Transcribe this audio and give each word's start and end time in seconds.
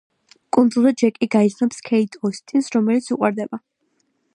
კუნძულზე 0.55 0.93
ჯეკი 1.01 1.29
გაიცნობს 1.37 1.85
ქეით 1.91 2.19
ოსტინს, 2.31 2.75
რომელიც 2.79 3.15
უყვარდება. 3.19 3.67